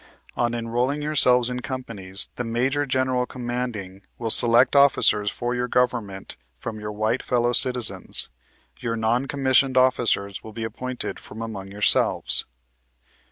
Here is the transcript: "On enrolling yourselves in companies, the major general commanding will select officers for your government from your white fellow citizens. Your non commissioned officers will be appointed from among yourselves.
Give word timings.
"On 0.35 0.55
enrolling 0.55 1.03
yourselves 1.03 1.51
in 1.51 1.59
companies, 1.59 2.29
the 2.35 2.43
major 2.43 2.87
general 2.87 3.27
commanding 3.27 4.01
will 4.17 4.31
select 4.31 4.75
officers 4.75 5.29
for 5.29 5.53
your 5.53 5.67
government 5.67 6.37
from 6.57 6.79
your 6.79 6.91
white 6.91 7.21
fellow 7.21 7.53
citizens. 7.53 8.31
Your 8.79 8.95
non 8.95 9.27
commissioned 9.27 9.77
officers 9.77 10.43
will 10.43 10.53
be 10.53 10.63
appointed 10.63 11.19
from 11.19 11.39
among 11.43 11.67
yourselves. 11.71 12.45